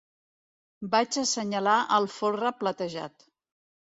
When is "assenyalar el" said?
1.23-2.09